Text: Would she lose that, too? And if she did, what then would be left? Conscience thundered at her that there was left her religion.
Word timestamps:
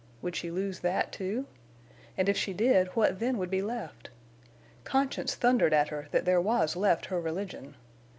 Would 0.23 0.35
she 0.35 0.49
lose 0.49 0.79
that, 0.79 1.11
too? 1.11 1.45
And 2.17 2.27
if 2.27 2.35
she 2.35 2.53
did, 2.53 2.87
what 2.95 3.19
then 3.19 3.37
would 3.37 3.51
be 3.51 3.61
left? 3.61 4.09
Conscience 4.83 5.35
thundered 5.35 5.73
at 5.75 5.89
her 5.89 6.07
that 6.09 6.25
there 6.25 6.41
was 6.41 6.75
left 6.75 7.05
her 7.05 7.21
religion. 7.21 7.75